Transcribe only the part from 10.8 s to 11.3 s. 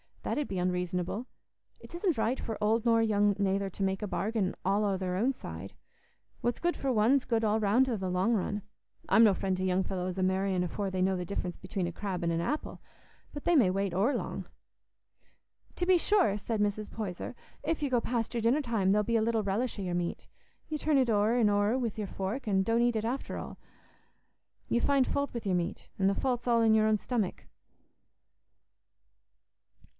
they know the